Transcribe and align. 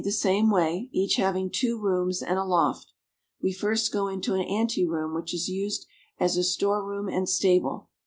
the 0.03 0.11
same 0.11 0.49
way, 0.49 0.89
each 0.91 1.17
having 1.17 1.47
two 1.47 1.77
rooms 1.79 2.23
and 2.23 2.39
a 2.39 2.43
loft. 2.43 2.91
We 3.39 3.53
first 3.53 3.93
go 3.93 4.07
into 4.07 4.33
an 4.33 4.41
anteroom 4.41 5.13
which 5.13 5.31
is 5.31 5.47
used 5.47 5.85
as 6.19 6.37
a 6.37 6.43
storeroom 6.43 7.07
and 7.07 7.29
stable. 7.29 7.87